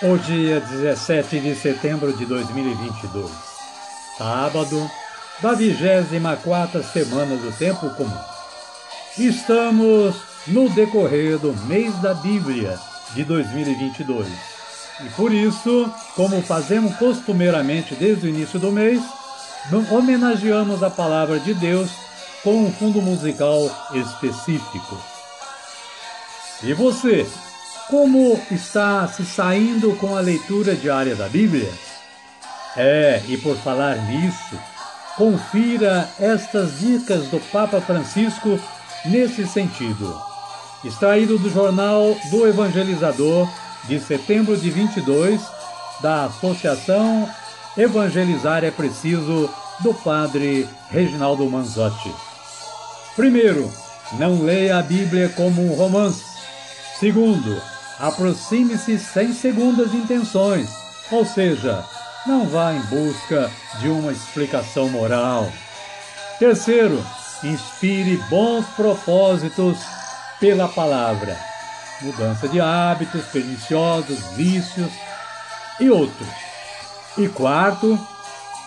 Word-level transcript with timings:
O 0.00 0.16
dia 0.16 0.60
17 0.60 1.40
de 1.40 1.56
setembro 1.56 2.16
de 2.16 2.24
2022, 2.24 3.32
sábado 4.16 4.88
da 5.42 5.54
24 5.54 6.84
semana 6.84 7.36
do 7.36 7.50
Tempo 7.58 7.90
Comum. 7.90 8.20
Estamos 9.18 10.14
no 10.46 10.70
decorrer 10.70 11.36
do 11.38 11.52
mês 11.66 11.92
da 11.96 12.14
Bíblia 12.14 12.78
de 13.12 13.24
2022 13.24 14.28
e 15.04 15.08
por 15.16 15.32
isso, 15.32 15.92
como 16.14 16.40
fazemos 16.42 16.94
costumeiramente 16.94 17.96
desde 17.96 18.26
o 18.26 18.28
início 18.28 18.60
do 18.60 18.70
mês, 18.70 19.02
homenageamos 19.90 20.80
a 20.84 20.90
palavra 20.90 21.40
de 21.40 21.54
Deus 21.54 21.90
com 22.44 22.66
um 22.66 22.72
fundo 22.72 23.02
musical 23.02 23.68
específico. 23.92 24.96
E 26.62 26.72
você, 26.72 27.26
como 27.88 28.38
está 28.50 29.08
se 29.08 29.24
saindo 29.24 29.94
com 29.96 30.14
a 30.14 30.20
leitura 30.20 30.74
diária 30.74 31.16
da 31.16 31.28
Bíblia? 31.28 31.72
É, 32.76 33.22
e 33.26 33.36
por 33.38 33.56
falar 33.56 33.96
nisso, 34.06 34.58
confira 35.16 36.08
estas 36.20 36.78
dicas 36.78 37.26
do 37.28 37.40
Papa 37.50 37.80
Francisco 37.80 38.60
nesse 39.04 39.46
sentido. 39.46 40.20
Extraído 40.84 41.38
do 41.38 41.50
jornal 41.50 42.16
do 42.30 42.46
Evangelizador 42.46 43.48
de 43.88 43.98
setembro 43.98 44.56
de 44.56 44.70
22, 44.70 45.40
da 46.00 46.26
Associação 46.26 47.28
Evangelizar 47.76 48.64
é 48.64 48.70
Preciso, 48.70 49.48
do 49.80 49.94
padre 49.94 50.68
Reginaldo 50.90 51.48
Manzotti. 51.48 52.12
Primeiro, 53.14 53.72
não 54.18 54.42
leia 54.42 54.78
a 54.78 54.82
Bíblia 54.82 55.28
como 55.28 55.64
um 55.64 55.74
romance. 55.74 56.24
Segundo, 56.98 57.62
aproxime-se 57.98 58.98
sem 58.98 59.32
segundas 59.32 59.92
intenções, 59.92 60.68
ou 61.10 61.24
seja, 61.24 61.84
não 62.26 62.46
vá 62.46 62.72
em 62.72 62.80
busca 62.82 63.50
de 63.80 63.88
uma 63.88 64.12
explicação 64.12 64.88
moral. 64.88 65.50
Terceiro, 66.38 67.04
inspire 67.42 68.16
bons 68.28 68.66
propósitos 68.76 69.78
pela 70.38 70.68
palavra. 70.68 71.36
Mudança 72.00 72.48
de 72.48 72.60
hábitos 72.60 73.24
perniciosos, 73.26 74.20
vícios 74.36 74.92
e 75.80 75.90
outros. 75.90 76.28
E 77.16 77.26
quarto, 77.28 77.98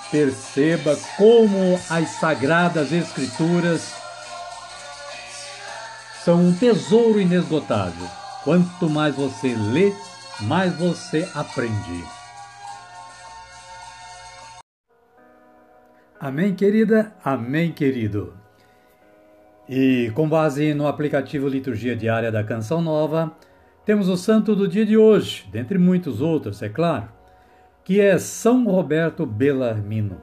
perceba 0.10 0.98
como 1.16 1.80
as 1.90 2.10
sagradas 2.20 2.92
escrituras 2.92 3.94
são 6.26 6.42
um 6.42 6.54
tesouro 6.54 7.22
inesgotável 7.22 8.21
Quanto 8.44 8.90
mais 8.90 9.16
você 9.16 9.54
lê, 9.54 9.94
mais 10.42 10.76
você 10.76 11.30
aprende. 11.36 12.04
Amém, 16.20 16.56
querida? 16.56 17.14
Amém, 17.24 17.72
querido. 17.72 18.34
E 19.70 20.12
com 20.16 20.28
base 20.28 20.74
no 20.74 20.88
aplicativo 20.88 21.48
Liturgia 21.48 21.96
Diária 21.96 22.32
da 22.32 22.44
Canção 22.44 22.82
Nova, 22.82 23.32
temos 23.86 24.10
o 24.10 24.18
santo 24.18 24.56
do 24.56 24.68
dia 24.68 24.88
de 24.88 24.98
hoje, 24.98 25.48
dentre 25.52 25.78
muitos 25.78 26.20
outros, 26.20 26.64
é 26.64 26.70
claro, 26.70 27.10
que 27.84 28.02
é 28.02 28.18
São 28.18 28.66
Roberto 28.66 29.24
Bellarmino. 29.24 30.20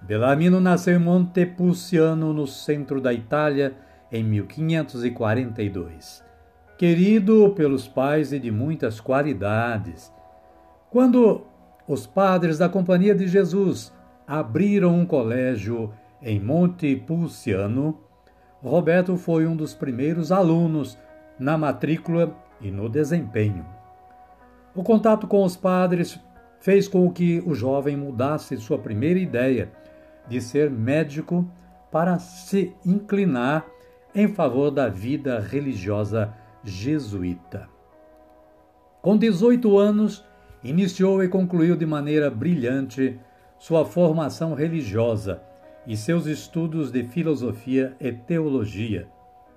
Bellarmino 0.00 0.60
nasceu 0.60 0.96
em 0.96 0.98
Montepulciano, 0.98 2.32
no 2.32 2.46
centro 2.46 3.02
da 3.02 3.12
Itália, 3.12 3.76
em 4.10 4.24
1542 4.24 6.26
querido 6.78 7.50
pelos 7.56 7.88
pais 7.88 8.32
e 8.32 8.38
de 8.38 8.52
muitas 8.52 9.00
qualidades. 9.00 10.12
Quando 10.90 11.42
os 11.88 12.06
padres 12.06 12.56
da 12.56 12.68
Companhia 12.68 13.16
de 13.16 13.26
Jesus 13.26 13.92
abriram 14.24 14.94
um 14.94 15.04
colégio 15.04 15.92
em 16.22 16.38
Monte 16.38 16.94
Pulciano, 16.94 17.98
Roberto 18.62 19.16
foi 19.16 19.44
um 19.44 19.56
dos 19.56 19.74
primeiros 19.74 20.30
alunos 20.30 20.96
na 21.36 21.58
matrícula 21.58 22.32
e 22.60 22.70
no 22.70 22.88
desempenho. 22.88 23.66
O 24.72 24.84
contato 24.84 25.26
com 25.26 25.42
os 25.42 25.56
padres 25.56 26.20
fez 26.60 26.86
com 26.86 27.10
que 27.10 27.42
o 27.44 27.54
jovem 27.54 27.96
mudasse 27.96 28.56
sua 28.56 28.78
primeira 28.78 29.18
ideia 29.18 29.72
de 30.28 30.40
ser 30.40 30.70
médico 30.70 31.44
para 31.90 32.20
se 32.20 32.72
inclinar 32.86 33.66
em 34.14 34.28
favor 34.28 34.70
da 34.70 34.88
vida 34.88 35.40
religiosa 35.40 36.32
jesuíta. 36.68 37.68
Com 39.00 39.16
18 39.16 39.78
anos, 39.78 40.24
iniciou 40.62 41.22
e 41.22 41.28
concluiu 41.28 41.76
de 41.76 41.86
maneira 41.86 42.30
brilhante 42.30 43.18
sua 43.58 43.84
formação 43.84 44.54
religiosa 44.54 45.42
e 45.86 45.96
seus 45.96 46.26
estudos 46.26 46.92
de 46.92 47.04
filosofia 47.04 47.96
e 48.00 48.12
teologia, 48.12 49.08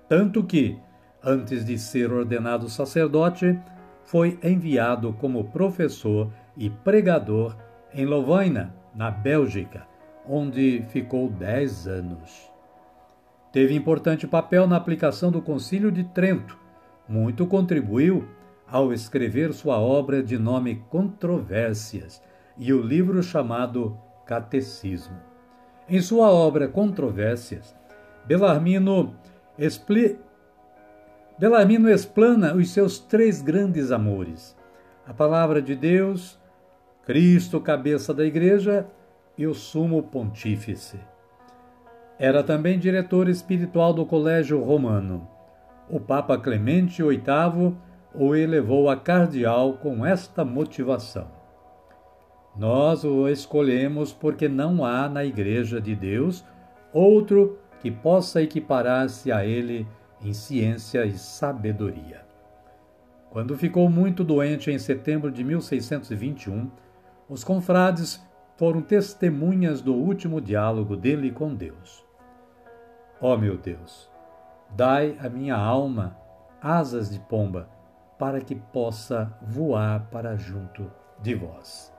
tanto 0.08 0.42
que, 0.42 0.78
antes 1.22 1.64
de 1.64 1.78
ser 1.78 2.12
ordenado 2.12 2.68
sacerdote, 2.68 3.58
foi 4.04 4.38
enviado 4.42 5.12
como 5.14 5.44
professor 5.44 6.32
e 6.56 6.68
pregador 6.68 7.56
em 7.94 8.04
Lovaina, 8.04 8.74
na 8.94 9.10
Bélgica, 9.10 9.86
onde 10.28 10.84
ficou 10.88 11.28
dez 11.28 11.86
anos. 11.86 12.50
Teve 13.52 13.74
importante 13.74 14.26
papel 14.26 14.66
na 14.66 14.76
aplicação 14.76 15.30
do 15.30 15.42
Concílio 15.42 15.90
de 15.90 16.04
Trento, 16.04 16.58
muito 17.08 17.46
contribuiu 17.46 18.28
ao 18.66 18.92
escrever 18.92 19.52
sua 19.52 19.78
obra 19.78 20.22
de 20.22 20.38
nome 20.38 20.82
Controvérsias 20.88 22.22
e 22.56 22.72
o 22.72 22.80
livro 22.80 23.22
chamado 23.22 23.98
Catecismo. 24.24 25.16
Em 25.88 26.00
sua 26.00 26.30
obra 26.30 26.68
Controvérsias, 26.68 27.76
Belarmino, 28.26 29.14
expli... 29.58 30.18
Belarmino 31.38 31.90
explana 31.90 32.54
os 32.54 32.70
seus 32.70 32.98
três 32.98 33.42
grandes 33.42 33.90
amores: 33.90 34.56
a 35.06 35.12
palavra 35.12 35.60
de 35.60 35.74
Deus, 35.74 36.40
Cristo, 37.04 37.60
cabeça 37.60 38.14
da 38.14 38.24
Igreja, 38.24 38.86
e 39.36 39.46
o 39.46 39.54
Sumo 39.54 40.02
Pontífice. 40.02 41.00
Era 42.18 42.42
também 42.42 42.78
diretor 42.78 43.28
espiritual 43.28 43.92
do 43.92 44.06
Colégio 44.06 44.62
Romano 44.62 45.28
o 45.88 46.00
Papa 46.00 46.38
Clemente 46.38 47.02
VIII 47.02 47.76
o 48.14 48.34
elevou 48.34 48.88
a 48.88 48.96
cardeal 48.96 49.74
com 49.74 50.04
esta 50.04 50.44
motivação. 50.44 51.28
Nós 52.56 53.04
o 53.04 53.28
escolhemos 53.28 54.12
porque 54.12 54.48
não 54.48 54.84
há 54.84 55.08
na 55.08 55.24
Igreja 55.24 55.80
de 55.80 55.94
Deus 55.94 56.44
outro 56.92 57.58
que 57.80 57.90
possa 57.90 58.42
equiparar-se 58.42 59.32
a 59.32 59.44
ele 59.44 59.86
em 60.22 60.32
ciência 60.32 61.04
e 61.04 61.16
sabedoria. 61.16 62.22
Quando 63.30 63.56
ficou 63.56 63.88
muito 63.88 64.22
doente 64.22 64.70
em 64.70 64.78
setembro 64.78 65.30
de 65.30 65.42
1621, 65.42 66.70
os 67.28 67.42
confrades 67.42 68.22
foram 68.58 68.82
testemunhas 68.82 69.80
do 69.80 69.94
último 69.94 70.38
diálogo 70.38 70.94
dele 70.94 71.32
com 71.32 71.54
Deus. 71.54 72.04
Ó 73.20 73.32
oh, 73.34 73.38
meu 73.38 73.56
Deus, 73.56 74.11
dai 74.76 75.16
à 75.20 75.28
minha 75.28 75.56
alma 75.56 76.16
asas 76.60 77.10
de 77.10 77.18
pomba, 77.18 77.68
para 78.18 78.40
que 78.40 78.54
possa 78.54 79.32
voar 79.42 80.08
para 80.10 80.36
junto 80.36 80.90
de 81.20 81.34
vós. 81.34 81.92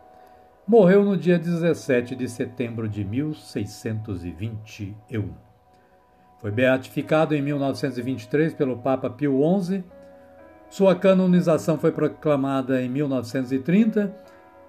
Morreu 0.66 1.04
no 1.04 1.18
dia 1.18 1.38
17 1.38 2.16
de 2.16 2.30
setembro 2.30 2.88
de 2.88 3.04
1621. 3.04 5.34
Foi 6.40 6.52
beatificado 6.52 7.36
em 7.36 7.42
1923 7.42 8.54
pelo 8.54 8.78
Papa 8.78 9.10
Pio 9.10 9.42
XI. 9.62 9.84
Sua 10.70 10.96
canonização 10.96 11.78
foi 11.78 11.92
proclamada 11.92 12.82
em 12.82 12.88
1930 12.88 14.16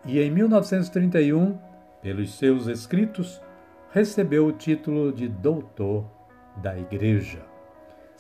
e 0.04 0.20
em 0.20 0.28
1931, 0.30 1.56
pelos 2.02 2.36
seus 2.36 2.66
escritos, 2.66 3.40
recebeu 3.92 4.46
o 4.46 4.52
título 4.52 5.12
de 5.12 5.28
doutor 5.28 6.04
da 6.56 6.76
Igreja. 6.76 7.53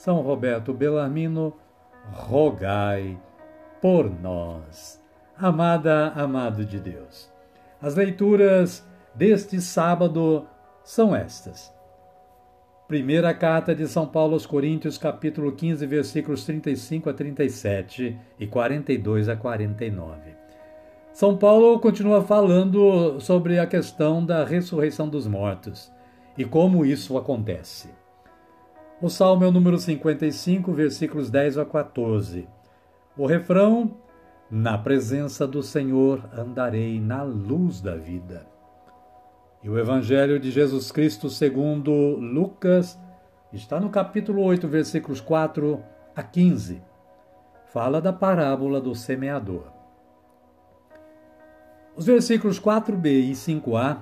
São 0.04 0.20
Roberto 0.20 0.74
Bellarmino, 0.74 1.54
rogai 2.12 3.18
por 3.80 4.10
nós. 4.20 5.02
Amada, 5.34 6.08
amado 6.08 6.62
de 6.62 6.78
Deus. 6.78 7.32
As 7.80 7.94
leituras 7.94 8.86
deste 9.14 9.62
sábado 9.62 10.46
são 10.82 11.16
estas. 11.16 11.72
Primeira 12.86 13.32
carta 13.32 13.74
de 13.74 13.88
São 13.88 14.06
Paulo 14.06 14.34
aos 14.34 14.44
Coríntios, 14.44 14.98
capítulo 14.98 15.52
15, 15.52 15.86
versículos 15.86 16.44
35 16.44 17.08
a 17.08 17.14
37 17.14 18.20
e 18.38 18.46
42 18.46 19.30
a 19.30 19.36
49. 19.36 20.20
São 21.14 21.34
Paulo 21.34 21.80
continua 21.80 22.22
falando 22.22 23.18
sobre 23.20 23.58
a 23.58 23.66
questão 23.66 24.22
da 24.22 24.44
ressurreição 24.44 25.08
dos 25.08 25.26
mortos 25.26 25.90
e 26.36 26.44
como 26.44 26.84
isso 26.84 27.16
acontece. 27.16 28.03
O 29.02 29.08
salmo 29.10 29.44
é 29.44 29.48
o 29.48 29.50
número 29.50 29.76
55, 29.76 30.72
versículos 30.72 31.28
10 31.28 31.58
a 31.58 31.64
14. 31.64 32.48
O 33.18 33.26
refrão: 33.26 33.96
Na 34.48 34.78
presença 34.78 35.48
do 35.48 35.64
Senhor 35.64 36.24
andarei 36.32 37.00
na 37.00 37.22
luz 37.22 37.80
da 37.80 37.96
vida. 37.96 38.46
E 39.64 39.68
o 39.68 39.76
Evangelho 39.76 40.38
de 40.38 40.50
Jesus 40.50 40.92
Cristo 40.92 41.28
segundo 41.28 41.90
Lucas 41.90 42.96
está 43.52 43.80
no 43.80 43.90
capítulo 43.90 44.42
8, 44.42 44.68
versículos 44.68 45.20
4 45.20 45.82
a 46.14 46.22
15. 46.22 46.80
Fala 47.72 48.00
da 48.00 48.12
parábola 48.12 48.80
do 48.80 48.94
semeador. 48.94 49.72
Os 51.96 52.06
versículos 52.06 52.60
4b 52.60 53.06
e 53.06 53.32
5a 53.32 53.98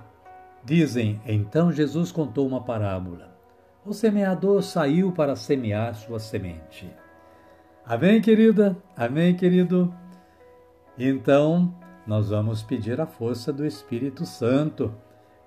dizem: 0.63 1.19
Então 1.25 1.73
Jesus 1.73 2.13
contou 2.13 2.47
uma 2.47 2.63
parábola 2.63 3.32
o 3.85 3.93
semeador 3.93 4.63
saiu 4.63 5.11
para 5.11 5.35
semear 5.35 5.95
sua 5.95 6.19
semente. 6.19 6.89
Amém, 7.85 8.21
querida? 8.21 8.77
Amém, 8.97 9.35
querido? 9.35 9.93
Então, 10.97 11.75
nós 12.07 12.31
vamos 12.31 12.63
pedir 12.63 13.01
a 13.01 13.07
força 13.07 13.53
do 13.53 13.67
Espírito 13.67 14.25
Santo 14.25 14.95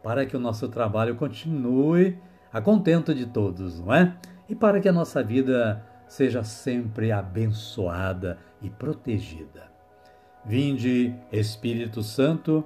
para 0.04 0.26
que 0.26 0.36
o 0.36 0.40
nosso 0.40 0.68
trabalho 0.68 1.16
continue 1.16 2.20
a 2.52 2.60
contento 2.60 3.16
de 3.16 3.26
todos, 3.26 3.80
não 3.80 3.94
é? 3.94 4.18
E 4.50 4.56
para 4.56 4.80
que 4.82 4.90
a 4.90 4.94
nossa 4.94 5.24
vida 5.24 5.84
seja 6.08 6.44
sempre 6.44 7.12
abençoada 7.12 8.38
e 8.62 8.70
protegida. 8.70 9.72
Vinde, 10.46 11.16
Espírito 11.32 12.04
Santo, 12.04 12.64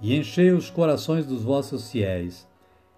e 0.00 0.16
enchei 0.16 0.50
os 0.50 0.68
corações 0.68 1.24
dos 1.24 1.44
vossos 1.44 1.90
fiéis 1.90 2.46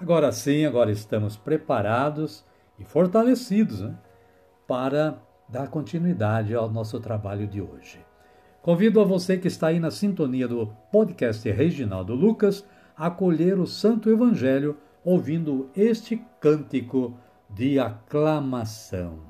Agora 0.00 0.32
sim, 0.32 0.64
agora 0.64 0.90
estamos 0.90 1.36
preparados 1.36 2.42
e 2.78 2.84
fortalecidos 2.84 3.82
né, 3.82 3.94
para 4.66 5.18
dar 5.46 5.68
continuidade 5.68 6.54
ao 6.54 6.70
nosso 6.70 6.98
trabalho 6.98 7.46
de 7.46 7.60
hoje. 7.60 8.00
Convido 8.62 8.98
a 8.98 9.04
você 9.04 9.36
que 9.36 9.48
está 9.48 9.66
aí 9.66 9.78
na 9.78 9.90
sintonia 9.90 10.48
do 10.48 10.68
podcast 10.90 11.48
Reginaldo 11.50 12.14
Lucas 12.14 12.64
a 12.96 13.08
acolher 13.08 13.58
o 13.58 13.66
Santo 13.66 14.10
Evangelho 14.10 14.78
ouvindo 15.04 15.68
este 15.76 16.24
cântico 16.40 17.14
de 17.50 17.78
aclamação. 17.78 19.29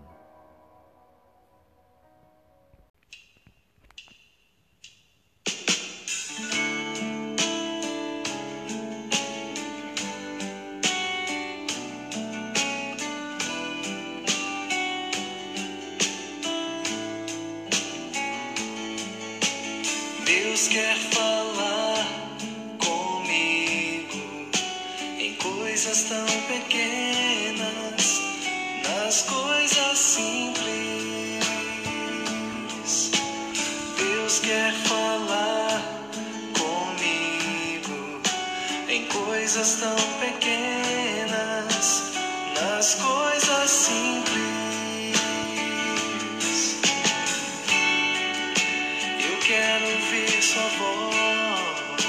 Sua 50.43 50.63
voz. 50.63 52.01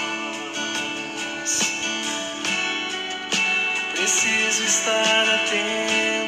Preciso 3.93 4.63
estar 4.63 5.29
atento 5.35 6.20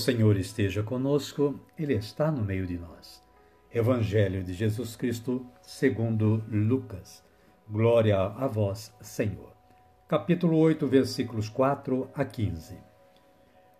Senhor 0.00 0.38
esteja 0.38 0.82
conosco, 0.82 1.60
Ele 1.78 1.92
está 1.92 2.32
no 2.32 2.42
meio 2.42 2.66
de 2.66 2.78
nós. 2.78 3.22
Evangelho 3.72 4.42
de 4.42 4.54
Jesus 4.54 4.96
Cristo, 4.96 5.46
segundo 5.60 6.42
Lucas. 6.48 7.22
Glória 7.68 8.18
a 8.18 8.46
vós, 8.46 8.94
Senhor. 9.02 9.52
Capítulo 10.08 10.56
8, 10.56 10.86
versículos 10.86 11.50
4 11.50 12.08
a 12.14 12.24
15. 12.24 12.78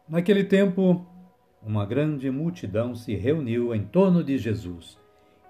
Naquele 0.07 0.45
tempo, 0.45 1.07
uma 1.63 1.87
grande 1.87 2.31
multidão 2.31 2.95
se 2.95 3.15
reuniu 3.15 3.75
em 3.75 3.87
torno 3.87 4.23
de 4.23 4.37
Jesus, 4.37 4.99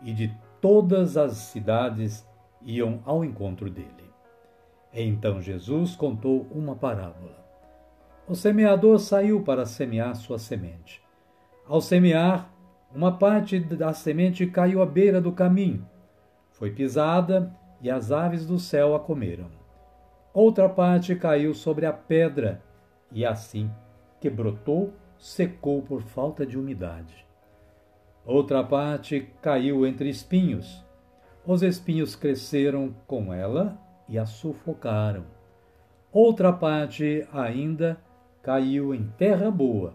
e 0.01 0.13
de 0.13 0.33
todas 0.61 1.17
as 1.17 1.33
cidades 1.37 2.25
iam 2.63 3.03
ao 3.05 3.25
encontro 3.25 3.69
dele. 3.69 4.09
Então 4.93 5.43
Jesus 5.43 5.97
contou 5.97 6.47
uma 6.53 6.77
parábola. 6.77 7.50
O 8.31 8.37
semeador 8.37 9.01
saiu 9.01 9.43
para 9.43 9.67
semear 9.67 10.15
sua 10.15 10.39
semente. 10.39 11.03
Ao 11.67 11.81
semear, 11.81 12.49
uma 12.95 13.19
parte 13.19 13.59
da 13.59 13.93
semente 13.93 14.47
caiu 14.47 14.81
à 14.81 14.87
beira 14.87 15.21
do 15.21 15.33
caminho. 15.33 15.85
Foi 16.53 16.71
pisada 16.71 17.53
e 17.83 17.91
as 17.91 18.13
aves 18.13 18.47
do 18.47 18.57
céu 18.57 18.95
a 18.95 19.01
comeram. 19.01 19.51
Outra 20.33 20.69
parte 20.69 21.17
caiu 21.17 21.53
sobre 21.53 21.87
a 21.87 21.93
pedra 21.93 22.63
e 23.11 23.27
assim 23.27 23.69
que 24.21 24.31
brotou, 24.31 24.93
secou 25.19 25.83
por 25.83 26.01
falta 26.01 26.47
de 26.47 26.57
umidade. 26.57 27.27
Outra 28.25 28.63
parte 28.63 29.29
caiu 29.43 29.85
entre 29.85 30.09
espinhos. 30.09 30.87
Os 31.45 31.65
espinhos 31.65 32.15
cresceram 32.15 32.95
com 33.09 33.35
ela 33.35 33.77
e 34.09 34.17
a 34.17 34.25
sufocaram. 34.25 35.25
Outra 36.13 36.53
parte 36.53 37.27
ainda 37.33 37.99
caiu 38.43 38.95
em 38.95 39.05
terra 39.19 39.51
boa, 39.51 39.95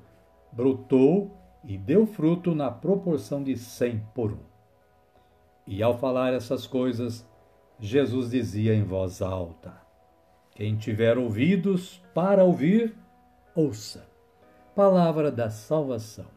brotou 0.52 1.36
e 1.64 1.78
deu 1.78 2.06
fruto 2.06 2.54
na 2.54 2.70
proporção 2.70 3.44
de 3.44 3.58
cem 3.58 4.04
por 4.14 4.32
um. 4.32 4.56
E 5.68 5.82
ao 5.82 5.98
falar 5.98 6.34
essas 6.34 6.68
coisas, 6.68 7.28
Jesus 7.80 8.30
dizia 8.30 8.74
em 8.74 8.84
voz 8.84 9.22
alta: 9.22 9.74
Quem 10.52 10.76
tiver 10.78 11.18
ouvidos 11.18 12.02
para 12.14 12.44
ouvir, 12.44 12.96
ouça. 13.56 14.06
Palavra 14.76 15.32
da 15.32 15.50
salvação. 15.50 16.28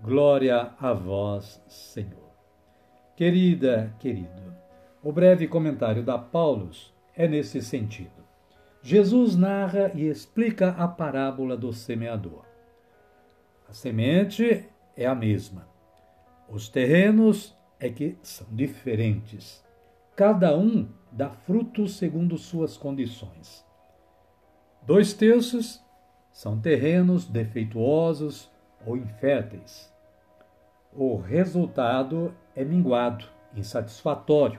Glória 0.00 0.72
a 0.80 0.92
vós, 0.92 1.62
Senhor. 1.68 2.32
Querida, 3.14 3.94
querido, 3.98 4.54
o 5.02 5.12
breve 5.12 5.46
comentário 5.46 6.02
da 6.02 6.16
Paulus 6.16 6.92
é 7.14 7.28
nesse 7.28 7.60
sentido. 7.60 8.21
Jesus 8.82 9.36
narra 9.36 9.92
e 9.94 10.08
explica 10.08 10.70
a 10.70 10.88
parábola 10.88 11.56
do 11.56 11.72
semeador. 11.72 12.44
A 13.68 13.72
semente 13.72 14.68
é 14.96 15.06
a 15.06 15.14
mesma. 15.14 15.68
Os 16.48 16.68
terrenos 16.68 17.56
é 17.78 17.88
que 17.88 18.18
são 18.22 18.46
diferentes. 18.50 19.64
Cada 20.16 20.56
um 20.56 20.88
dá 21.10 21.30
fruto 21.30 21.86
segundo 21.86 22.36
suas 22.36 22.76
condições. 22.76 23.64
Dois 24.82 25.14
terços 25.14 25.82
são 26.32 26.60
terrenos 26.60 27.24
defeituosos 27.26 28.50
ou 28.84 28.96
inférteis 28.96 29.92
o 30.94 31.16
resultado 31.16 32.34
é 32.54 32.64
minguado, 32.64 33.24
insatisfatório. 33.56 34.58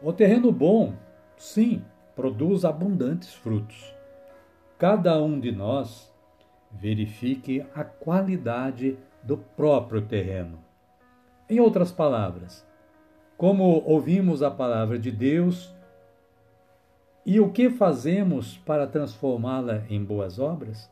O 0.00 0.12
terreno 0.12 0.52
bom, 0.52 0.94
sim, 1.36 1.82
produz 2.14 2.64
abundantes 2.64 3.34
frutos. 3.34 3.94
Cada 4.78 5.20
um 5.22 5.38
de 5.38 5.52
nós 5.52 6.12
verifique 6.70 7.64
a 7.74 7.84
qualidade 7.84 8.98
do 9.22 9.36
próprio 9.36 10.02
terreno. 10.02 10.58
Em 11.48 11.60
outras 11.60 11.92
palavras, 11.92 12.66
como 13.36 13.82
ouvimos 13.84 14.42
a 14.42 14.50
palavra 14.50 14.98
de 14.98 15.10
Deus 15.10 15.74
e 17.24 17.40
o 17.40 17.50
que 17.50 17.70
fazemos 17.70 18.56
para 18.58 18.86
transformá-la 18.86 19.82
em 19.88 20.02
boas 20.04 20.38
obras? 20.38 20.90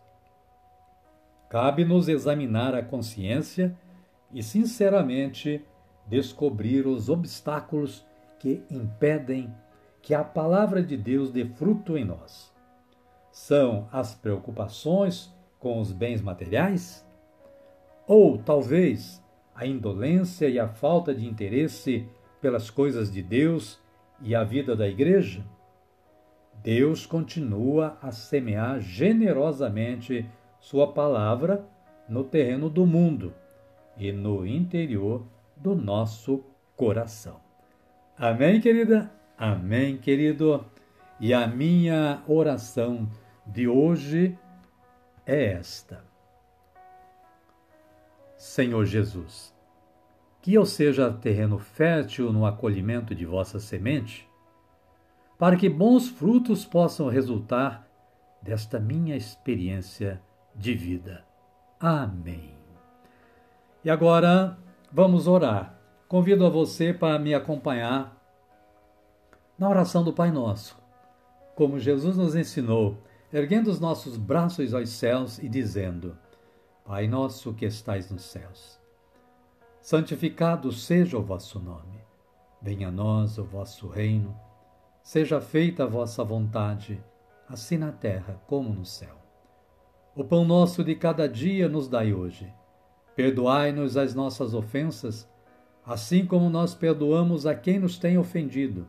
Cabe-nos 1.49 2.09
examinar 2.09 2.75
a 2.75 2.83
consciência 2.83 3.76
e, 4.33 4.43
sinceramente, 4.43 5.62
descobrir 6.07 6.87
os 6.87 7.09
obstáculos 7.09 8.07
que 8.38 8.62
impedem 8.71 9.55
que 10.02 10.12
a 10.12 10.25
palavra 10.25 10.82
de 10.82 10.97
Deus 10.97 11.30
dê 11.30 11.44
fruto 11.47 11.97
em 11.97 12.04
nós. 12.04 12.52
São 13.30 13.88
as 13.92 14.14
preocupações 14.14 15.32
com 15.59 15.80
os 15.80 15.92
bens 15.92 16.21
materiais? 16.21 17.06
Ou 18.06 18.37
talvez 18.37 19.25
a 19.54 19.64
indolência 19.64 20.49
e 20.49 20.59
a 20.59 20.68
falta 20.68 21.14
de 21.14 21.26
interesse 21.26 22.06
pelas 22.40 22.68
coisas 22.68 23.12
de 23.12 23.23
Deus 23.23 23.80
e 24.21 24.35
a 24.35 24.42
vida 24.42 24.75
da 24.75 24.88
igreja? 24.88 25.44
Deus 26.62 27.06
continua 27.06 27.97
a 28.02 28.11
semear 28.11 28.80
generosamente 28.80 30.28
Sua 30.61 30.92
palavra 30.92 31.64
no 32.09 32.23
terreno 32.23 32.68
do 32.68 32.87
mundo 32.87 33.32
e 33.97 34.12
no 34.12 34.47
interior 34.47 35.25
do 35.56 35.75
nosso 35.75 36.44
coração. 36.76 37.40
Amém, 38.16 38.61
querida? 38.61 39.22
Amém, 39.44 39.96
querido? 39.96 40.64
E 41.18 41.34
a 41.34 41.49
minha 41.49 42.22
oração 42.28 43.11
de 43.44 43.66
hoje 43.66 44.38
é 45.26 45.46
esta. 45.54 46.04
Senhor 48.37 48.84
Jesus, 48.84 49.52
que 50.40 50.54
eu 50.54 50.64
seja 50.64 51.12
terreno 51.12 51.58
fértil 51.58 52.32
no 52.32 52.46
acolhimento 52.46 53.16
de 53.16 53.26
vossa 53.26 53.58
semente, 53.58 54.30
para 55.37 55.56
que 55.56 55.68
bons 55.68 56.08
frutos 56.08 56.64
possam 56.64 57.08
resultar 57.08 57.84
desta 58.40 58.78
minha 58.78 59.16
experiência 59.16 60.22
de 60.54 60.72
vida. 60.72 61.25
Amém. 61.80 62.54
E 63.84 63.90
agora 63.90 64.56
vamos 64.92 65.26
orar. 65.26 65.76
Convido 66.06 66.46
a 66.46 66.49
você 66.49 66.94
para 66.94 67.18
me 67.18 67.34
acompanhar 67.34 68.22
na 69.62 69.69
oração 69.69 70.02
do 70.02 70.12
Pai 70.12 70.33
Nosso, 70.33 70.76
como 71.54 71.78
Jesus 71.78 72.16
nos 72.16 72.35
ensinou, 72.35 72.99
erguendo 73.33 73.69
os 73.71 73.78
nossos 73.78 74.16
braços 74.16 74.75
aos 74.75 74.88
céus 74.88 75.38
e 75.38 75.49
dizendo: 75.49 76.19
Pai 76.85 77.07
nosso 77.07 77.54
que 77.54 77.64
estais 77.64 78.11
nos 78.11 78.25
céus, 78.25 78.81
santificado 79.81 80.73
seja 80.73 81.16
o 81.16 81.23
vosso 81.23 81.61
nome. 81.61 82.02
Venha 82.61 82.88
a 82.88 82.90
nós 82.90 83.38
o 83.38 83.45
vosso 83.45 83.87
reino. 83.87 84.37
Seja 85.00 85.40
feita 85.40 85.85
a 85.85 85.87
vossa 85.87 86.25
vontade, 86.25 87.00
assim 87.49 87.78
na 87.78 87.92
terra 87.92 88.42
como 88.49 88.75
no 88.75 88.85
céu. 88.85 89.16
O 90.12 90.25
pão 90.25 90.45
nosso 90.45 90.83
de 90.83 90.97
cada 90.97 91.28
dia 91.28 91.69
nos 91.69 91.87
dai 91.87 92.12
hoje 92.12 92.52
Perdoai-nos 93.14 93.97
as 93.97 94.12
nossas 94.12 94.54
ofensas, 94.54 95.31
assim 95.87 96.26
como 96.26 96.50
nós 96.50 96.75
perdoamos 96.75 97.47
a 97.47 97.54
quem 97.54 97.78
nos 97.78 97.97
tem 97.97 98.19
ofendido. 98.19 98.88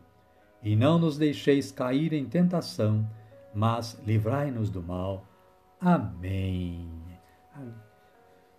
E 0.64 0.76
não 0.76 0.98
nos 0.98 1.18
deixeis 1.18 1.72
cair 1.72 2.14
em 2.14 2.26
tentação, 2.26 3.06
mas 3.54 4.02
livrai-nos 4.06 4.70
do 4.70 4.82
mal. 4.82 5.26
Amém. 5.80 6.88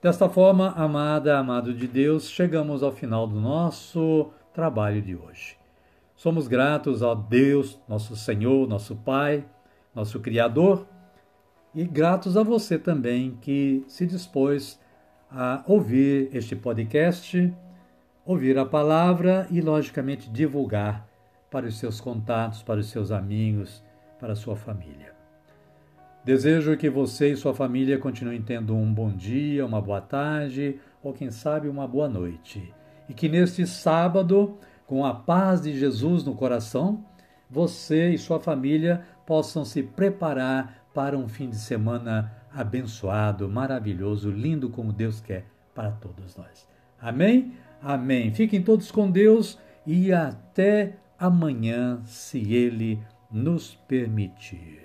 Desta 0.03 0.29
forma, 0.29 0.69
amada, 0.73 1.39
amado 1.39 1.73
de 1.73 1.89
Deus, 1.89 2.29
chegamos 2.29 2.83
ao 2.83 2.93
final 2.93 3.27
do 3.27 3.41
nosso 3.41 4.31
trabalho 4.53 5.01
de 5.01 5.17
hoje. 5.17 5.57
Somos 6.15 6.47
gratos 6.47 7.03
ao 7.03 7.17
Deus, 7.17 7.81
nosso 7.89 8.15
Senhor, 8.15 8.69
nosso 8.69 8.95
Pai, 8.97 9.47
nosso 9.95 10.21
Criador, 10.21 10.87
e 11.75 11.85
gratos 11.85 12.37
a 12.37 12.43
você 12.43 12.79
também 12.79 13.39
que 13.41 13.83
se 13.89 14.07
dispôs 14.07 14.79
a 15.31 15.65
ouvir 15.67 16.29
este 16.35 16.55
podcast, 16.55 17.53
ouvir 18.27 18.59
a 18.59 18.67
palavra 18.67 19.47
e, 19.51 19.63
logicamente, 19.63 20.31
divulgar 20.31 21.14
para 21.55 21.69
os 21.69 21.77
seus 21.77 22.01
contatos, 22.01 22.65
para 22.65 22.81
os 22.81 22.87
seus 22.87 23.13
amigos, 23.13 23.81
para 24.19 24.33
a 24.33 24.35
sua 24.37 24.57
família. 24.57 25.15
Desejo 26.25 26.77
que 26.77 26.91
você 26.91 27.31
e 27.31 27.37
sua 27.37 27.55
família 27.55 27.97
continuem 27.97 28.43
tendo 28.43 28.75
um 28.75 28.93
bom 28.93 29.13
dia, 29.13 29.65
uma 29.65 29.81
boa 29.81 30.01
tarde 30.01 30.81
ou, 31.01 31.13
quem 31.13 31.31
sabe, 31.31 31.69
uma 31.69 31.87
boa 31.87 32.09
noite. 32.09 32.75
E 33.09 33.15
que 33.15 33.29
neste 33.29 33.69
sábado, 33.69 34.59
com 34.85 35.07
a 35.07 35.15
paz 35.15 35.63
de 35.63 35.79
Jesus 35.79 36.25
no 36.25 36.35
coração, 36.35 37.05
você 37.49 38.11
e 38.11 38.19
sua 38.19 38.41
família 38.41 39.07
possam 39.25 39.65
se 39.65 39.81
preparar 39.81 40.89
para 40.93 41.17
um 41.17 41.29
fim 41.29 41.49
de 41.49 41.57
semana 41.57 42.33
abençoado, 42.53 43.49
maravilhoso, 43.49 44.29
lindo 44.29 44.71
como 44.71 44.93
Deus 44.93 45.21
quer 45.21 45.45
para 45.73 45.93
todos 45.93 46.37
nós. 46.37 46.67
Amém? 47.01 47.53
Amém. 47.81 48.35
Fiquem 48.35 48.61
todos 48.61 48.91
com 48.91 49.09
Deus 49.09 49.57
e 49.87 50.13
até 50.13 50.95
amanhã, 51.19 52.01
se 52.05 52.53
Ele 52.53 53.01
nos 53.31 53.75
permitir. 53.89 54.84